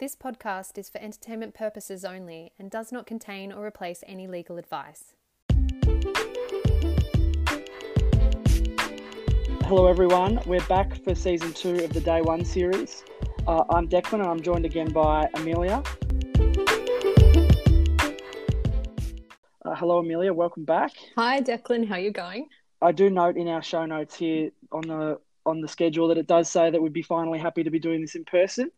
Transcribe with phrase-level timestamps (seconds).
[0.00, 4.56] This podcast is for entertainment purposes only and does not contain or replace any legal
[4.56, 5.12] advice.
[9.66, 10.40] Hello, everyone.
[10.46, 13.04] We're back for season two of the Day One series.
[13.46, 15.82] Uh, I'm Declan, and I'm joined again by Amelia.
[19.62, 20.32] Uh, hello, Amelia.
[20.32, 20.92] Welcome back.
[21.16, 21.86] Hi, Declan.
[21.86, 22.48] How are you going?
[22.80, 26.26] I do note in our show notes here on the on the schedule that it
[26.26, 28.70] does say that we'd be finally happy to be doing this in person.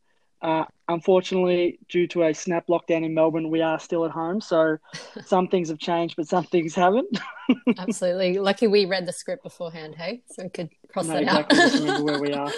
[0.43, 4.41] Uh, unfortunately, due to a snap lockdown in Melbourne, we are still at home.
[4.41, 4.77] So
[5.24, 7.16] some things have changed, but some things haven't.
[7.78, 8.38] Absolutely.
[8.38, 10.23] Lucky we read the script beforehand, hey?
[10.33, 11.59] So we could cross no, that exactly.
[11.59, 11.73] out.
[11.74, 12.50] Remember where we are.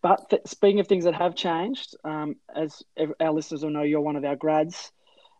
[0.00, 2.82] But th- speaking of things that have changed, um, as
[3.20, 4.92] our listeners will know, you're one of our grads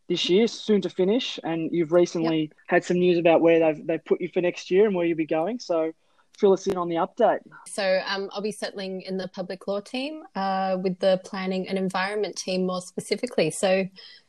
[0.09, 4.05] this year, soon to finish, and you've recently had some news about where they've they've
[4.05, 5.59] put you for next year and where you'll be going.
[5.59, 5.93] So
[6.37, 7.41] fill us in on the update.
[7.67, 11.79] So um, I'll be settling in the public law team uh, with the planning and
[11.79, 13.51] environment team more specifically.
[13.51, 13.87] So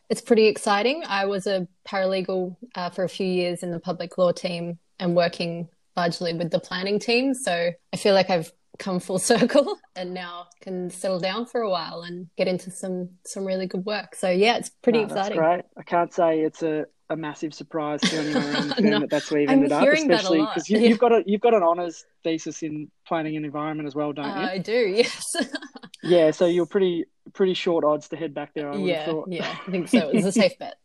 [0.09, 1.03] it's pretty exciting.
[1.05, 5.15] I was a paralegal uh, for a few years in the public law team and
[5.15, 7.33] working largely with the planning team.
[7.33, 11.69] So I feel like I've come full circle and now can settle down for a
[11.69, 14.15] while and get into some some really good work.
[14.15, 15.37] So yeah, it's pretty No, that's exciting.
[15.39, 15.61] great.
[15.77, 19.49] I can't say it's a, a massive surprise to anyone No, that that's where you've
[19.49, 21.63] I'm ended up, hearing that a especially because you, you've got a you've got an
[21.63, 24.31] honours thesis in planning and environment as well, don't you?
[24.31, 25.35] I do, yes.
[26.03, 28.71] Yeah, so you're pretty pretty short odds to head back there.
[28.71, 29.31] I would yeah, have thought.
[29.31, 30.09] yeah, I think so.
[30.13, 30.77] It's a safe bet.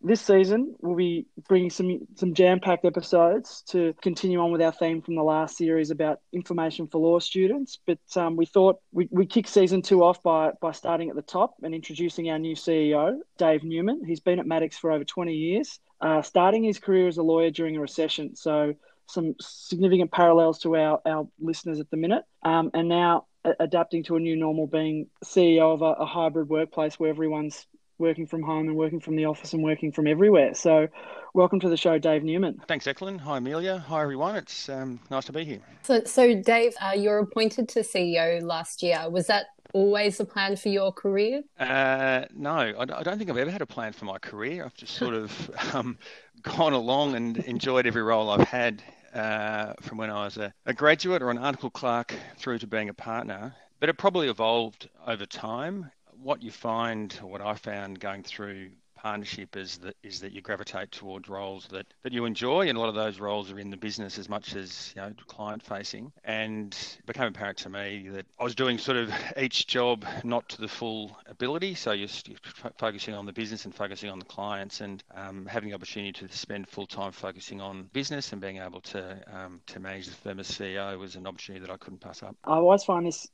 [0.00, 4.70] This season, we'll be bringing some some jam packed episodes to continue on with our
[4.70, 7.80] theme from the last series about information for law students.
[7.84, 11.22] But um, we thought we we kick season two off by by starting at the
[11.22, 14.04] top and introducing our new CEO, Dave Newman.
[14.06, 17.50] He's been at Maddocks for over 20 years, uh, starting his career as a lawyer
[17.50, 18.36] during a recession.
[18.36, 18.74] So
[19.08, 22.24] some significant parallels to our, our listeners at the minute.
[22.44, 23.26] Um, and now
[23.58, 27.66] adapting to a new normal, being CEO of a, a hybrid workplace where everyone's
[27.98, 30.54] working from home and working from the office and working from everywhere.
[30.54, 30.88] So,
[31.34, 32.60] welcome to the show, Dave Newman.
[32.68, 33.18] Thanks, Declan.
[33.20, 33.78] Hi, Amelia.
[33.78, 34.36] Hi, everyone.
[34.36, 35.60] It's um, nice to be here.
[35.82, 39.10] So, so Dave, uh, you're appointed to CEO last year.
[39.10, 41.42] Was that always the plan for your career?
[41.58, 44.64] Uh, no, I, I don't think I've ever had a plan for my career.
[44.64, 45.98] I've just sort of um,
[46.42, 48.82] gone along and enjoyed every role I've had
[49.12, 52.88] uh, from when I was a, a graduate or an article clerk through to being
[52.88, 53.54] a partner.
[53.80, 55.90] But it probably evolved over time.
[56.22, 60.90] What you find, what I found going through partnership is that is that you gravitate
[60.90, 63.76] towards roles that, that you enjoy and a lot of those roles are in the
[63.76, 68.26] business as much as you know client facing and it became apparent to me that
[68.40, 72.38] I was doing sort of each job not to the full ability so you're, you're
[72.44, 76.26] f- focusing on the business and focusing on the clients and um, having the opportunity
[76.26, 80.14] to spend full time focusing on business and being able to um, to manage the
[80.14, 82.34] firm as CEO was an opportunity that I couldn't pass up.
[82.44, 83.28] I always find this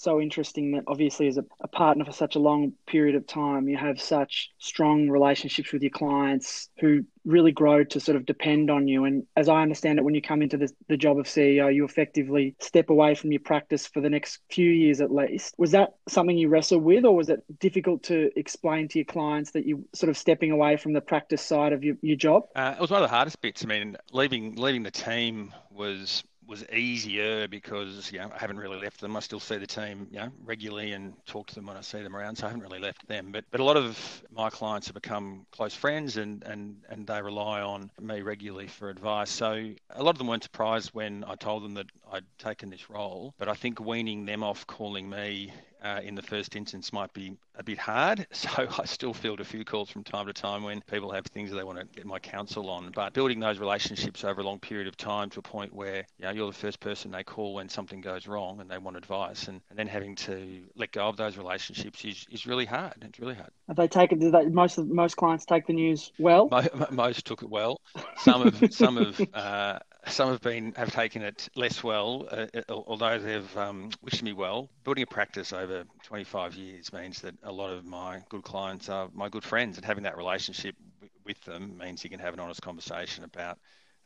[0.00, 3.68] so interesting that obviously as a, a partner for such a long period of time
[3.68, 8.70] you have such strong relationships with your clients who really grow to sort of depend
[8.70, 9.04] on you.
[9.04, 11.84] And as i understand it when you come into the, the job of ceo you
[11.84, 15.54] effectively step away from your practice for the next few years at least.
[15.58, 19.50] Was that something you wrestled with or was it difficult to explain to your clients
[19.52, 22.44] that you sort of stepping away from the practice side of your, your job?
[22.56, 23.64] Uh, it was one of the hardest bits.
[23.64, 28.78] I mean, leaving leaving the team was was easier because you know I haven't really
[28.78, 29.16] left them.
[29.16, 32.02] I still see the team you know regularly and talk to them when I see
[32.02, 32.36] them around.
[32.36, 33.30] So I haven't really left them.
[33.30, 37.22] But but a lot of my clients have become close friends and and and they
[37.22, 39.30] rely on me regularly for advice.
[39.30, 42.90] So a lot of them weren't surprised when I told them that I'd taken this
[42.90, 43.32] role.
[43.38, 45.52] But I think weaning them off calling me
[45.82, 48.26] uh, in the first instance might be a bit hard.
[48.40, 51.50] So I still field a few calls from time to time when people have things
[51.50, 52.90] they want to get my counsel on.
[52.94, 56.24] But building those relationships over a long period of time to a point where you
[56.24, 59.48] know, you're the first person they call when something goes wrong and they want advice,
[59.48, 62.94] and, and then having to let go of those relationships is, is really hard.
[63.02, 63.50] It's really hard.
[63.68, 67.42] have they taken they, most most clients take the news well Mo- mo- Most took
[67.42, 67.80] it well.
[68.18, 69.78] Some have some have uh,
[70.10, 74.32] some have been have taken it less well, uh, uh, although they've um, wished me
[74.32, 74.70] well.
[74.84, 79.08] Building a practice over 25 years means that a lot of my good clients are
[79.12, 82.40] my good friends, and having that relationship w- with them means you can have an
[82.40, 83.58] honest conversation about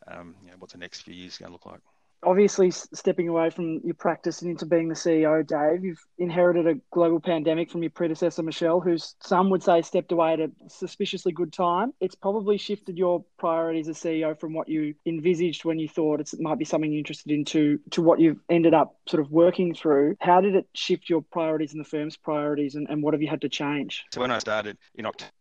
[0.08, 1.80] um, you know, what the next few years are going to look like.
[2.24, 6.74] Obviously stepping away from your practice and into being the CEO, Dave, you've inherited a
[6.90, 11.32] global pandemic from your predecessor, Michelle, who some would say stepped away at a suspiciously
[11.32, 11.92] good time.
[12.00, 16.30] It's probably shifted your priorities as CEO from what you envisaged when you thought it
[16.40, 19.74] might be something you're interested in to, to what you've ended up sort of working
[19.74, 20.16] through.
[20.20, 23.28] How did it shift your priorities and the firm's priorities, and, and what have you
[23.28, 24.04] had to change?
[24.12, 25.32] So when I started in October,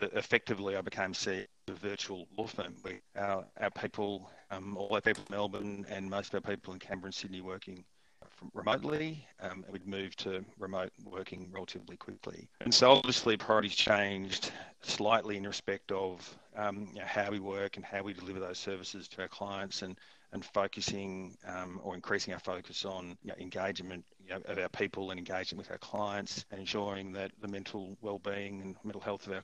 [0.00, 2.74] effectively I became CEO a virtual law firm.
[2.84, 6.72] We, our, our people, um, all our people in Melbourne and most of our people
[6.72, 7.84] in Canberra and Sydney working
[8.54, 12.48] remotely, um, and we'd moved to remote working relatively quickly.
[12.60, 14.50] And so obviously priorities changed
[14.82, 18.58] slightly in respect of um, you know, how we work and how we deliver those
[18.58, 19.96] services to our clients and
[20.32, 24.68] and focusing um, or increasing our focus on you know, engagement you know, of our
[24.68, 29.26] people and engaging with our clients and ensuring that the mental well-being and mental health
[29.26, 29.42] of our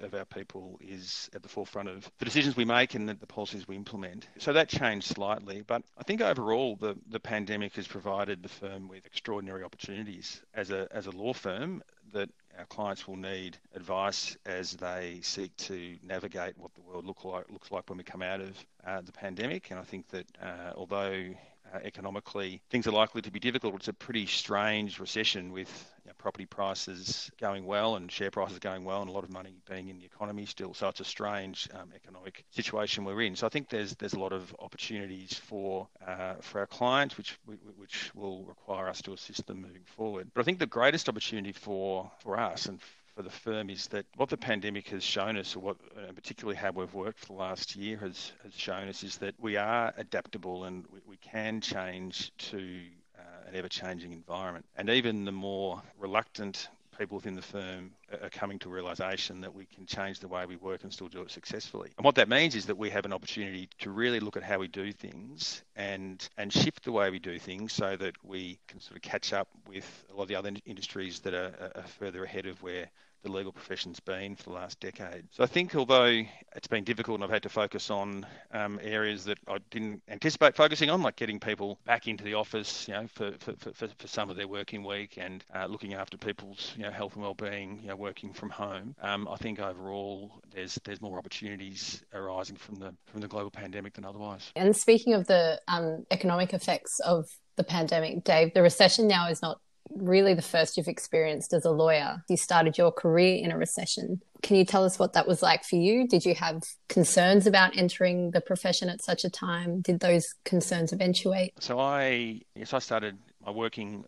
[0.00, 3.26] of our people is at the forefront of the decisions we make and the, the
[3.26, 4.26] policies we implement.
[4.38, 8.88] So that changed slightly, but I think overall the, the pandemic has provided the firm
[8.88, 11.82] with extraordinary opportunities as a as a law firm
[12.12, 12.28] that
[12.58, 17.50] our clients will need advice as they seek to navigate what the world look like,
[17.50, 18.56] looks like when we come out of
[18.86, 19.70] uh, the pandemic.
[19.70, 21.34] And I think that uh, although
[21.74, 26.08] uh, economically things are likely to be difficult, it's a pretty strange recession with you
[26.08, 29.54] know, property prices going well and share prices going well and a lot of money
[29.68, 30.74] being in the economy still.
[30.74, 33.36] So it's a strange um, economic situation we're in.
[33.36, 37.38] So I think there's there's a lot of opportunities for uh, for our clients, which
[37.76, 40.30] which will require us to assist them moving forward.
[40.34, 42.80] But I think the greatest opportunity for for us and
[43.14, 45.76] for the firm is that what the pandemic has shown us, or what,
[46.14, 49.56] particularly how we've worked for the last year, has, has shown us is that we
[49.56, 52.80] are adaptable and we, we can change to
[53.18, 54.64] uh, an ever changing environment.
[54.76, 56.68] And even the more reluctant
[56.98, 57.92] people within the firm
[58.22, 61.22] are coming to realization that we can change the way we work and still do
[61.22, 61.90] it successfully.
[61.96, 64.58] And what that means is that we have an opportunity to really look at how
[64.58, 68.80] we do things and and shift the way we do things so that we can
[68.80, 72.24] sort of catch up with a lot of the other industries that are, are further
[72.24, 72.90] ahead of where
[73.24, 75.24] the legal profession's been for the last decade.
[75.32, 76.22] So I think although
[76.54, 80.54] it's been difficult and I've had to focus on um, areas that I didn't anticipate
[80.54, 84.06] focusing on, like getting people back into the office, you know, for, for, for, for
[84.06, 87.80] some of their working week and uh, looking after people's, you know, health and well-being,
[87.82, 88.94] you know, working from home.
[89.02, 93.94] Um, I think overall there's there's more opportunities arising from the from the global pandemic
[93.94, 94.52] than otherwise.
[94.54, 99.40] And speaking of the um, economic effects of the pandemic, Dave, the recession now is
[99.40, 102.24] not really the first you've experienced as a lawyer.
[102.28, 104.20] You started your career in a recession.
[104.42, 106.06] Can you tell us what that was like for you?
[106.06, 109.80] Did you have concerns about entering the profession at such a time?
[109.80, 111.54] Did those concerns eventuate?
[111.60, 114.04] So I yes, I started my working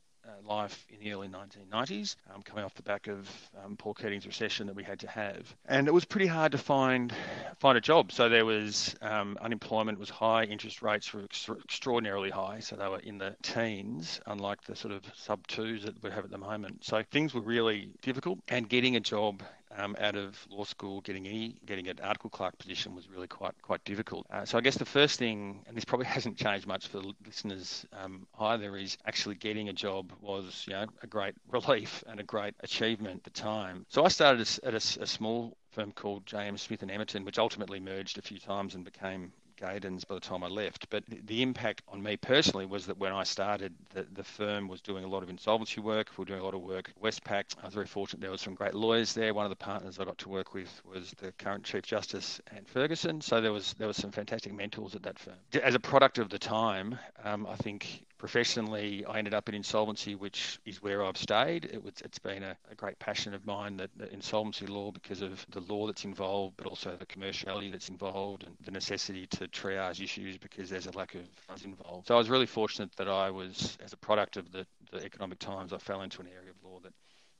[0.46, 3.28] life in the early 1990s, um, coming off the back of
[3.64, 6.58] um, Paul Keating's recession that we had to have, and it was pretty hard to
[6.58, 7.12] find
[7.58, 8.12] find a job.
[8.12, 12.88] So there was um, unemployment was high, interest rates were ex- extraordinarily high, so they
[12.88, 16.38] were in the teens, unlike the sort of sub twos that we have at the
[16.38, 16.84] moment.
[16.84, 19.42] So things were really difficult, and getting a job
[19.76, 23.54] um, out of law school, getting any getting an article clerk position was really quite
[23.62, 24.26] quite difficult.
[24.30, 27.86] Uh, so I guess the first thing, and this probably hasn't changed much for listeners
[27.92, 32.24] um, either, is actually getting a job was you know a great relief and a
[32.24, 33.86] great achievement at the time.
[33.88, 36.56] So I started at a, a small firm called J.M.
[36.56, 40.42] Smith and Emerton, which ultimately merged a few times and became Gadens by the time
[40.42, 40.88] I left.
[40.90, 44.80] But the impact on me personally was that when I started, the, the firm was
[44.80, 46.10] doing a lot of insolvency work.
[46.16, 47.56] We were doing a lot of work Westpac.
[47.62, 49.34] I was very fortunate there was some great lawyers there.
[49.34, 52.64] One of the partners I got to work with was the current Chief Justice, Anne
[52.64, 53.20] Ferguson.
[53.20, 55.36] So there was there was some fantastic mentors at that firm.
[55.62, 60.14] As a product of the time, um, I think professionally, I ended up in insolvency,
[60.14, 61.66] which is where I've stayed.
[61.66, 65.44] It it's been a, a great passion of mine that, that, insolvency law, because of
[65.50, 70.00] the law that's involved, but also the commerciality that's involved and the necessity to triage
[70.02, 72.08] issues because there's a lack of funds involved.
[72.08, 75.38] So I was really fortunate that I was, as a product of the, the economic
[75.38, 76.92] times, I fell into an area of law that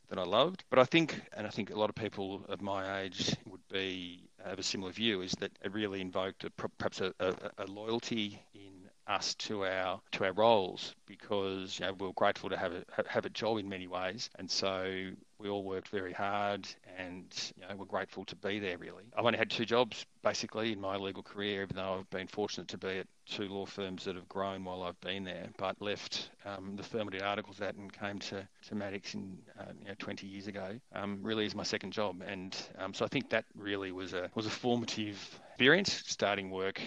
[0.09, 0.65] that I loved.
[0.71, 4.29] But I think, and I think a lot of people of my age would be
[4.45, 8.41] have a similar view, is that it really invoked a, perhaps a, a, a loyalty
[8.55, 8.76] in
[9.09, 12.85] us to our to our roles because you know, we are grateful to have a
[13.09, 16.67] have a job in many ways, and so we all worked very hard,
[16.99, 17.25] and
[17.57, 18.79] you know, we're grateful to be there.
[18.79, 22.27] Really, I've only had two jobs basically in my legal career, even though I've been
[22.27, 25.49] fortunate to be at two law firms that have grown while I've been there.
[25.57, 29.39] But left um, the firm I did articles at and came to to Maddocks in
[29.59, 30.81] uh, you know, 20 years ago.
[30.95, 34.31] Um, really is my second job, and um, so I think that really was a
[34.35, 36.83] was a formative experience starting work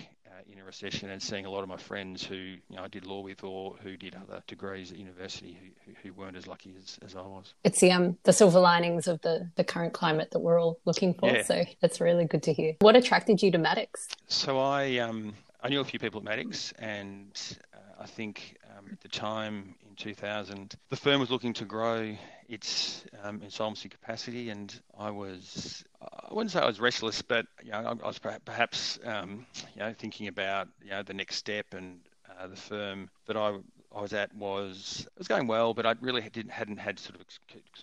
[0.51, 3.05] in a recession and seeing a lot of my friends who you know I did
[3.05, 6.97] law with or who did other degrees at university who, who weren't as lucky as,
[7.03, 7.53] as I was.
[7.63, 11.13] It's the um the silver linings of the the current climate that we're all looking
[11.13, 11.29] for.
[11.29, 11.43] Yeah.
[11.43, 12.75] So that's really good to hear.
[12.79, 14.07] What attracted you to Maddocks?
[14.27, 18.85] So I um I knew a few people at Maddocks and uh, I think um,
[18.91, 22.15] at the time in 2000 the firm was looking to grow
[22.47, 27.71] its um, insolvency capacity and I was I wouldn't say I was restless, but you
[27.71, 31.99] know, I was perhaps um, you know thinking about you know the next step and
[32.39, 33.57] uh, the firm that I
[33.95, 37.19] I was at was it was going well, but I really didn't hadn't had sort
[37.19, 37.25] of,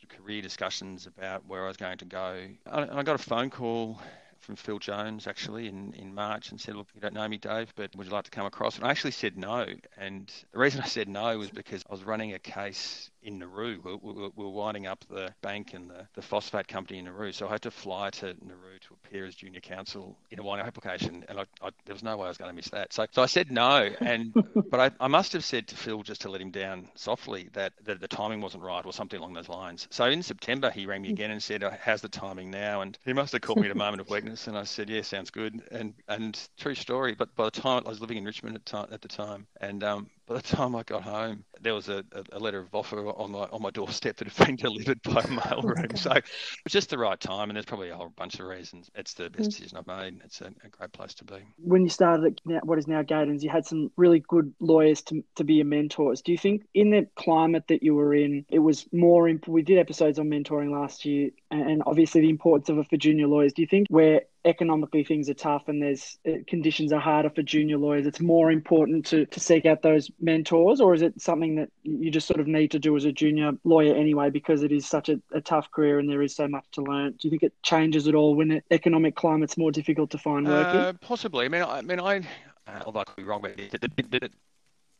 [0.09, 2.47] career discussions about where I was going to go.
[2.67, 4.01] And I got a phone call
[4.41, 7.73] from Phil Jones actually in, in March and said, Look, you don't know me, Dave,
[7.77, 8.77] but would you like to come across?
[8.77, 9.67] And I actually said no.
[9.97, 13.81] And the reason I said no was because I was running a case in Nauru.
[13.85, 17.33] We, we, we were winding up the bank and the, the phosphate company in Nauru.
[17.33, 20.67] So I had to fly to Nauru to appear as junior counsel in a winding
[20.67, 21.25] application.
[21.29, 22.93] And I, I, there was no way I was going to miss that.
[22.93, 23.91] So, so I said no.
[24.01, 24.33] And
[24.71, 27.73] But I, I must have said to Phil, just to let him down softly, that,
[27.85, 29.87] that the timing wasn't right or something along those lines.
[29.91, 32.81] So in September, he rang me again and said, How's the timing now?
[32.81, 34.47] And he must have caught me at a moment of weakness.
[34.47, 35.63] And I said, Yeah, sounds good.
[35.71, 37.15] And, and true story.
[37.15, 39.83] But by the time I was living in Richmond at, time, at the time, and
[39.85, 43.31] um, by the time I got home, there was a, a, letter of offer on
[43.31, 45.87] my on my doorstep that had been delivered by mail room.
[45.93, 46.25] Oh so it
[46.65, 48.91] was just the right time, and there's probably a whole bunch of reasons.
[48.95, 49.53] It's the best mm.
[49.53, 50.21] decision I've made.
[50.25, 51.37] It's a, a, great place to be.
[51.59, 55.25] When you started at what is now Gadens, you had some really good lawyers to,
[55.37, 56.23] to be your mentors.
[56.23, 59.29] Do you think in the climate that you were in, it was more?
[59.29, 62.97] Imp- we did episodes on mentoring last year, and obviously the importance of it for
[62.97, 63.53] junior lawyers.
[63.53, 67.43] Do you think where economically things are tough and there's uh, conditions are harder for
[67.43, 71.57] junior lawyers, it's more important to, to seek out those mentors, or is it something
[71.57, 74.73] that you just sort of need to do as a junior lawyer anyway because it
[74.73, 77.13] is such a, a tough career and there is so much to learn?
[77.13, 80.47] Do you think it changes at all when the economic climate's more difficult to find
[80.47, 80.93] work uh?
[81.01, 81.45] Possibly.
[81.45, 82.19] I mean, I, I mean, I
[82.67, 84.33] uh, although I could be wrong about it,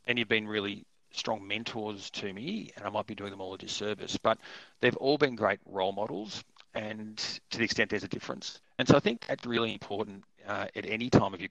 [0.05, 3.53] and you've been really strong mentors to me, and I might be doing them all
[3.53, 4.37] a disservice, but
[4.81, 7.17] they've all been great role models and
[7.49, 8.59] to the extent there's a difference.
[8.79, 11.49] And so I think that's really important uh, at any time of your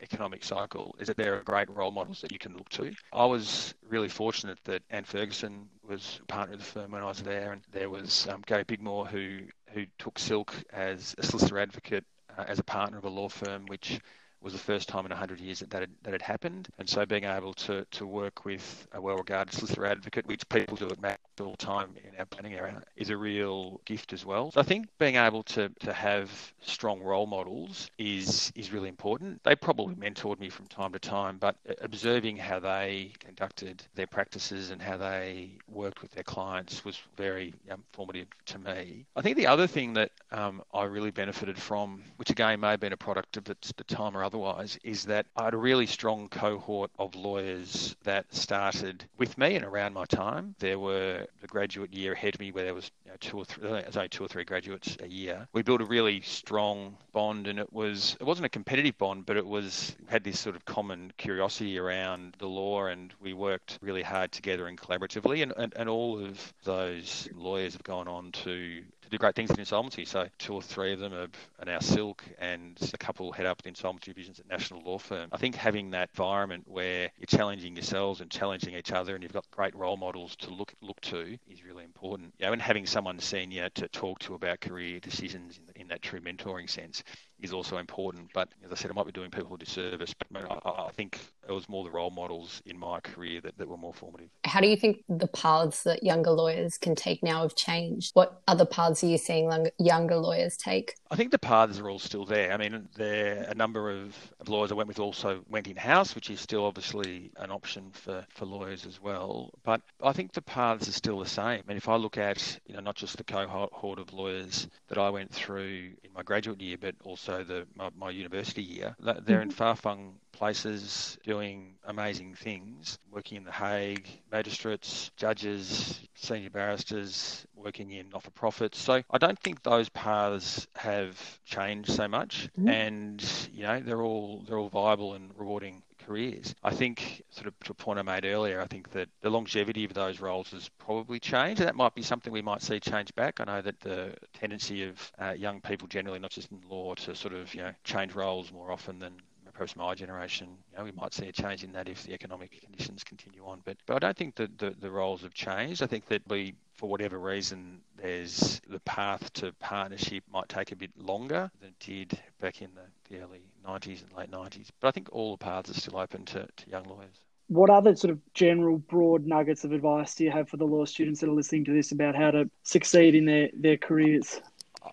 [0.00, 2.92] economic cycle is that there are great role models that you can look to.
[3.12, 7.06] I was really fortunate that Anne Ferguson was a partner of the firm when I
[7.06, 9.40] was there, and there was um, Gary Bigmore who
[9.72, 12.04] who took Silk as a solicitor advocate
[12.36, 14.00] uh, as a partner of a law firm, which
[14.40, 16.68] was the first time in 100 years that that had, that had happened.
[16.78, 20.88] And so being able to, to work with a well-regarded solicitor advocate, which people do
[20.88, 24.50] at Mac all time in our planning area, is a real gift as well.
[24.52, 26.30] So I think being able to, to have
[26.62, 29.42] strong role models is, is really important.
[29.44, 34.70] They probably mentored me from time to time, but observing how they conducted their practices
[34.70, 39.06] and how they worked with their clients was very um, formative to me.
[39.16, 42.80] I think the other thing that um, I really benefited from, which again may have
[42.80, 45.86] been a product of the, the time or otherwise, is that I had a really
[45.86, 50.54] strong cohort of lawyers that started with me and around my time.
[50.58, 53.44] There were the graduate year ahead of me where there was you know, two or
[53.44, 55.48] three, uh, there's only two or three graduates a year.
[55.52, 59.36] We built a really strong bond, and it was it wasn't a competitive bond, but
[59.36, 64.02] it was had this sort of common curiosity around the law, and we worked really
[64.02, 65.42] hard together and collaboratively.
[65.42, 69.58] And, and, and all of those lawyers have gone on to do great things in
[69.58, 70.04] insolvency.
[70.04, 73.62] So two or three of them are, are now Silk, and a couple head up
[73.62, 75.28] the insolvency divisions at national law firm.
[75.32, 79.32] I think having that environment where you're challenging yourselves and challenging each other, and you've
[79.32, 82.32] got great role models to look look to, is really important.
[82.40, 86.68] Know, and having someone senior to talk to about career decisions in that true mentoring
[86.68, 87.02] sense
[87.42, 88.30] is also important.
[88.34, 91.18] But as I said, I might be doing people a disservice, but I, I, think
[91.48, 94.28] it was more the role models in my career that, that were more formative.
[94.44, 98.10] How do you think the paths that younger lawyers can take now have changed?
[98.14, 100.94] What other paths are you seeing younger lawyers take?
[101.10, 102.52] I think the paths are all still there.
[102.52, 104.16] I mean, there a number of
[104.46, 108.26] lawyers I went with also went in house, which is still obviously an option for,
[108.30, 109.50] for lawyers as well.
[109.64, 111.62] But I think the paths are still the same.
[111.68, 115.10] And if I look at, you know, not just the cohort of lawyers that I
[115.10, 118.96] went through in my graduate year, but also the my, my university year.
[119.00, 119.50] They're in mm-hmm.
[119.50, 128.08] far-flung places doing amazing things, working in The Hague, magistrates, judges, senior barristers, working in
[128.10, 128.78] not-for-profits.
[128.78, 132.68] So I don't think those paths have changed so much, mm-hmm.
[132.68, 136.54] and you know they're all they're all viable and rewarding careers.
[136.64, 139.84] I think, sort of to a point I made earlier, I think that the longevity
[139.84, 141.60] of those roles has probably changed.
[141.60, 143.40] And that might be something we might see change back.
[143.40, 147.14] I know that the tendency of uh, young people generally, not just in law, to
[147.14, 149.12] sort of you know change roles more often than
[149.60, 152.58] perhaps my generation, you know, we might see a change in that if the economic
[152.62, 153.60] conditions continue on.
[153.66, 155.82] But but I don't think that the, the roles have changed.
[155.82, 160.76] I think that we, for whatever reason, there's the path to partnership might take a
[160.76, 164.68] bit longer than it did back in the, the early 90s and late 90s.
[164.80, 167.20] But I think all the paths are still open to, to young lawyers.
[167.48, 170.86] What other sort of general broad nuggets of advice do you have for the law
[170.86, 174.40] students that are listening to this about how to succeed in their, their careers?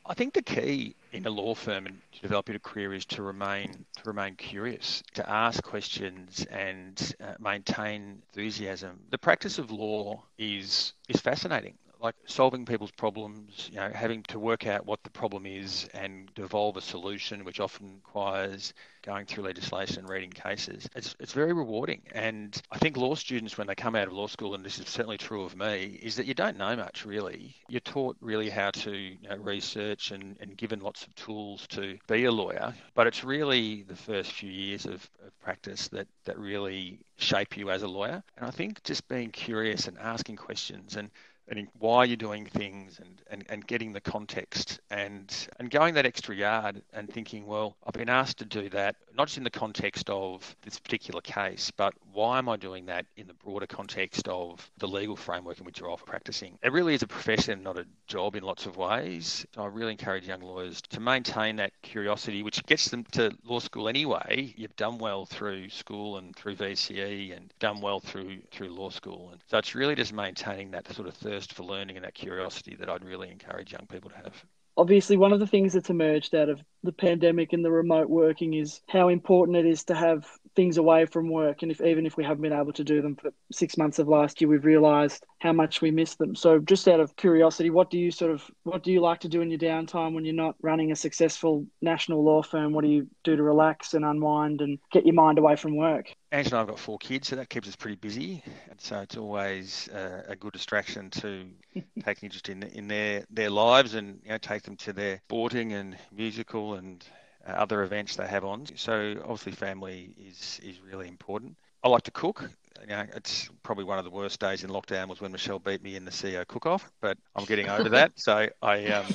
[0.06, 3.22] I think the key in a law firm and to develop your career is to
[3.22, 9.00] remain to remain curious, to ask questions and uh, maintain enthusiasm.
[9.10, 11.76] The practice of law is is fascinating.
[12.02, 16.32] Like solving people's problems, you know, having to work out what the problem is and
[16.36, 20.88] devolve a solution, which often requires going through legislation and reading cases.
[20.96, 22.02] It's, it's very rewarding.
[22.12, 24.88] And I think law students, when they come out of law school, and this is
[24.88, 27.56] certainly true of me, is that you don't know much really.
[27.70, 31.98] You're taught really how to you know, research and, and given lots of tools to
[32.08, 32.74] be a lawyer.
[32.96, 37.72] But it's really the first few years of, of practice that, that really shape you
[37.72, 38.24] as a lawyer.
[38.38, 41.10] And I think just being curious and asking questions and
[41.50, 46.06] and why you're doing things and, and, and getting the context and and going that
[46.06, 49.50] extra yard and thinking, well, I've been asked to do that, not just in the
[49.50, 54.28] context of this particular case, but why am I doing that in the broader context
[54.28, 56.58] of the legal framework in which you're practicing?
[56.64, 59.46] It really is a profession, not a job in lots of ways.
[59.56, 63.60] So I really encourage young lawyers to maintain that curiosity, which gets them to law
[63.60, 64.54] school anyway.
[64.58, 69.30] You've done well through school and through VCE and done well through through law school.
[69.32, 72.16] And so it's really just maintaining that sort of third thirst for learning and that
[72.16, 74.44] curiosity that I'd really encourage young people to have.
[74.76, 78.56] Obviously, one of the things that's emerged out of the pandemic and the remote working
[78.56, 81.62] is how important it is to have things away from work.
[81.62, 84.08] And if even if we haven't been able to do them for six months of
[84.08, 86.36] last year, we've realised how much we miss them.
[86.36, 89.30] So, just out of curiosity, what do you sort of what do you like to
[89.30, 92.74] do in your downtime when you're not running a successful national law firm?
[92.74, 96.14] What do you do to relax and unwind and get your mind away from work?
[96.32, 99.16] Angela and I've got four kids, so that keeps us pretty busy, and so it's
[99.16, 101.46] always uh, a good distraction to
[102.04, 105.22] take an interest in in their their lives and you know take them to their
[105.28, 107.06] sporting and musical and
[107.48, 108.66] other events they have on.
[108.76, 111.56] So obviously, family is is really important.
[111.84, 112.50] I like to cook.
[112.82, 115.82] You know, it's probably one of the worst days in lockdown was when Michelle beat
[115.82, 118.12] me in the CEO cook-off, but I'm getting over that.
[118.16, 119.06] So I um,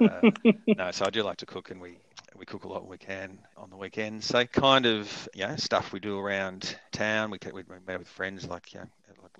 [0.00, 0.30] uh,
[0.66, 1.98] no, so I do like to cook, and we
[2.36, 4.26] we cook a lot when we can on the weekends.
[4.26, 7.30] So kind of you know stuff we do around town.
[7.30, 8.86] We we, we meet with friends like you know,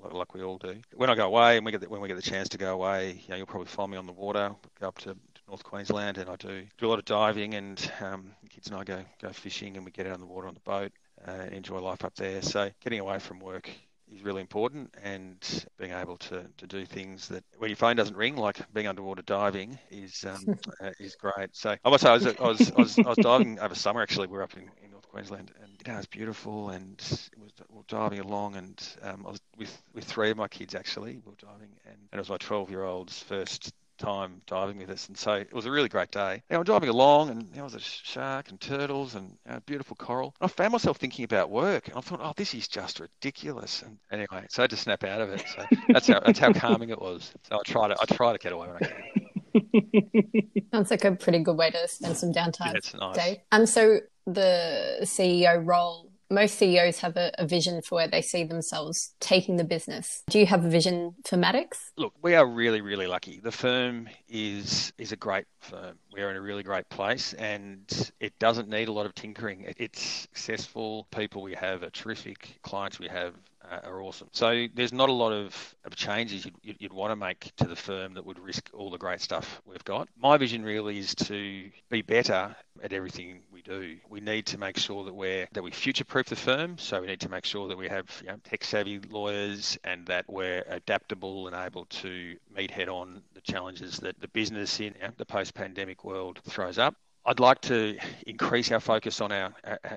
[0.03, 0.77] like, like, we all do.
[0.95, 2.75] When I go away, and we get the, when we get the chance to go
[2.75, 4.55] away, you know, you'll probably find me on the water.
[4.81, 5.17] Go up to
[5.53, 8.85] North Queensland, and I do do a lot of diving, and um, kids and I
[8.85, 10.93] go go fishing, and we get out on the water on the boat,
[11.29, 12.41] uh, enjoy life up there.
[12.41, 13.69] So getting away from work
[14.11, 15.37] is really important, and
[15.77, 19.21] being able to, to do things that when your phone doesn't ring, like being underwater
[19.21, 21.51] diving, is um, uh, is great.
[21.53, 24.01] So I must say, I was, I was, I was, I was diving over summer.
[24.01, 26.95] Actually, we are up in, in North Queensland, and you know, it was beautiful, and
[26.95, 30.49] it was, we were diving along, and um, I was with with three of my
[30.49, 31.21] kids actually.
[31.27, 34.91] We were diving, and, and it was my 12 year old's first time diving with
[34.91, 36.43] us, and so it was a really great day.
[36.51, 39.61] You know, I'm driving along, and there was a shark and turtles and you know,
[39.67, 40.35] beautiful coral.
[40.41, 43.83] And I found myself thinking about work, and I thought, oh, this is just ridiculous.
[43.83, 45.45] And anyway, so I had to snap out of it.
[45.55, 47.33] So that's how that's how calming it was.
[47.49, 50.63] So I try to I try to get away when I can.
[50.73, 52.75] Sounds like a pretty good way to spend some downtime.
[52.75, 53.17] Yeah, nice.
[53.17, 53.43] Day.
[53.53, 58.45] And so the CEO role most CEOs have a, a, vision for where they see
[58.45, 60.23] themselves taking the business.
[60.31, 61.93] Do you have a vision for Maddocks?
[61.97, 63.41] Look, we are really, really lucky.
[63.41, 65.99] The firm is is a great firm.
[66.13, 69.73] We're in a really great place, and it doesn't need a lot of tinkering.
[69.77, 71.07] It's successful.
[71.11, 72.59] People we have are terrific.
[72.63, 73.35] Clients we have
[73.71, 74.29] Uh, are awesome.
[74.33, 77.77] So there's not a lot of, of changes you'd, you'd, want to make to the
[77.77, 80.09] firm that would risk all the great stuff we've got.
[80.21, 83.99] My vision really is to be better at everything we do.
[84.09, 86.77] We need to make sure that we're that we future-proof the firm.
[86.79, 90.25] So we need to make sure that we have you know, tech-savvy lawyers and that
[90.29, 95.11] we're adaptable and able to meet head-on the challenges that the business in you know,
[95.17, 96.97] the post-pandemic world throws up.
[97.25, 99.55] I'd like to increase our focus on our,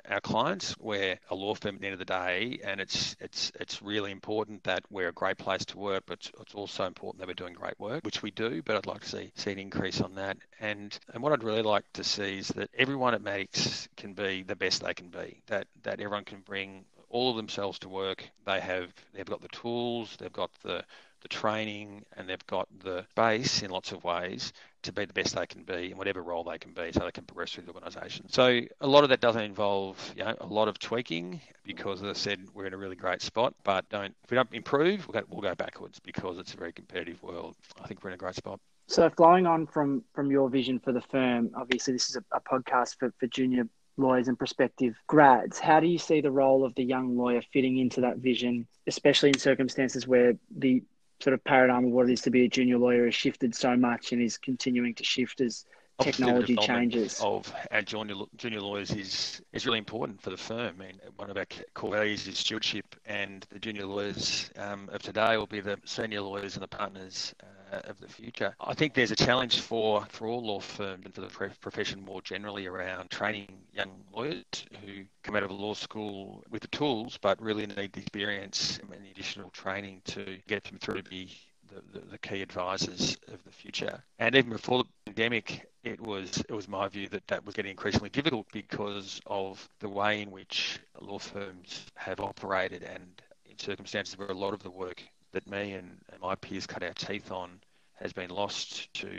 [0.09, 0.75] our, clients.
[0.79, 4.11] We're a law firm at the end of the day, and it's it's it's really
[4.11, 7.53] important that we're a great place to work, but it's also important that we're doing
[7.55, 8.61] great work, which we do.
[8.61, 10.37] But I'd like to see see an increase on that.
[10.59, 14.43] And and what I'd really like to see is that everyone at Maddocks can be
[14.43, 15.41] the best they can be.
[15.47, 18.23] That that everyone can bring all of themselves to work.
[18.45, 20.83] They have they've got the tools, they've got the
[21.25, 25.35] the training, and they've got the base in lots of ways to be the best
[25.35, 27.73] they can be in whatever role they can be so they can progress through the
[27.73, 28.29] organisation.
[28.29, 32.09] So a lot of that doesn't involve you know, a lot of tweaking because, as
[32.09, 33.55] I said, we're in a really great spot.
[33.63, 36.71] But don't if we don't improve, we'll go, we'll go backwards because it's a very
[36.71, 37.55] competitive world.
[37.81, 38.59] I think we're in a great spot.
[38.87, 42.39] So flowing on from from your vision for the firm, obviously this is a, a
[42.39, 45.57] podcast for, for junior lawyers and prospective grads.
[45.57, 49.29] How do you see the role of the young lawyer fitting into that vision, especially
[49.29, 50.83] in circumstances where the
[51.25, 53.75] sort of paradigm of what it is to be a junior lawyer has shifted so
[53.75, 55.65] much and is continuing to shift as
[55.99, 57.19] technology changes.
[57.21, 60.75] Of our junior, junior lawyers is is really important for the firm.
[60.79, 65.01] I mean, one of our core values is stewardship, and the junior lawyers um, of
[65.01, 67.33] today will be the senior lawyers and the partners
[67.71, 68.55] uh, of the future.
[68.59, 72.21] I think there's a challenge for, for all law firms and for the profession more
[72.21, 74.43] generally around training young lawyers
[74.85, 78.89] who come out of law school with the tools, but really need the experience and
[79.03, 81.29] the additional training to get them through to be
[81.67, 84.03] the, the, the key advisors of the future.
[84.19, 87.71] And even before the pandemic, it was it was my view that that was getting
[87.71, 94.17] increasingly difficult because of the way in which law firms have operated and in circumstances
[94.17, 95.01] where a lot of the work
[95.31, 97.49] that me and, and my peers cut our teeth on
[97.93, 99.09] has been lost to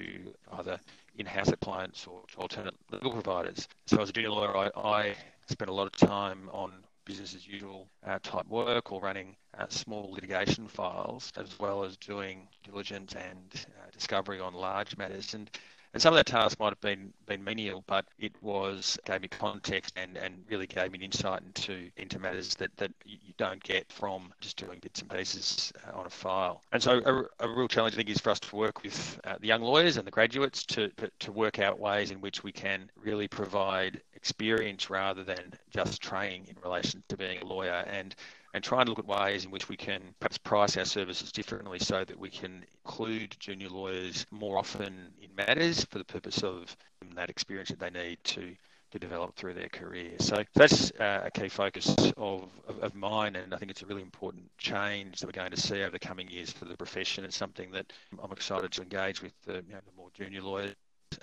[0.58, 0.78] either
[1.16, 3.66] in-house clients or alternate legal providers.
[3.86, 5.14] So as a junior lawyer, I, I
[5.48, 6.72] spent a lot of time on
[7.06, 11.96] business as usual uh, type work or running uh, small litigation files, as well as
[11.96, 15.32] doing diligence and uh, discovery on large matters.
[15.32, 15.48] And
[15.96, 19.28] and some of that task might have been been menial, but it was gave me
[19.28, 23.62] context and, and really gave me an insight into into matters that, that you don't
[23.62, 26.60] get from just doing bits and pieces uh, on a file.
[26.70, 27.00] And so
[27.40, 29.62] a, a, real challenge I think is for us to work with uh, the young
[29.62, 34.02] lawyers and the graduates to, to work out ways in which we can really provide
[34.14, 38.14] experience rather than just training in relation to being a lawyer and
[38.54, 41.78] and try and look at ways in which we can perhaps price our services differently
[41.78, 46.76] so that we can include junior lawyers more often in matters for the purpose of
[47.14, 48.54] that experience that they need to
[48.92, 50.12] to develop through their career.
[50.20, 53.86] So that's uh, a key focus of, of, of, mine, and I think it's a
[53.86, 57.24] really important change that we're going to see over the coming years for the profession.
[57.24, 60.76] It's something that I'm excited to engage with the, you know, the more junior lawyers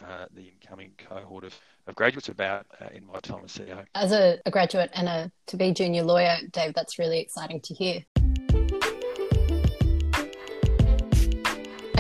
[0.06, 1.54] uh, the incoming cohort of,
[1.88, 3.86] of graduates about uh, in my time as CEO.
[3.96, 7.74] As a, a graduate and a to be junior lawyer, Dave, that's really exciting to
[7.74, 8.04] hear.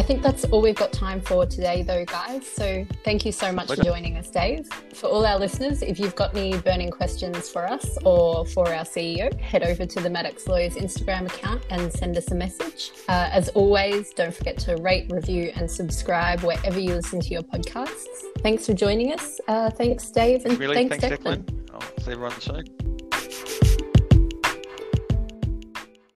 [0.03, 2.45] I think that's all we've got time for today, though, guys.
[2.45, 3.83] So thank you so much Pleasure.
[3.83, 4.67] for joining us, Dave.
[4.93, 8.83] For all our listeners, if you've got any burning questions for us or for our
[8.83, 12.91] CEO, head over to the Maddocks Lawyers Instagram account and send us a message.
[13.07, 17.43] Uh, as always, don't forget to rate, review, and subscribe wherever you listen to your
[17.43, 18.25] podcasts.
[18.39, 19.39] Thanks for joining us.
[19.47, 21.45] Uh, thanks, Dave, and really, thanks, thanks Declan.
[21.45, 21.75] Declan.
[21.75, 22.92] I'll see everyone soon.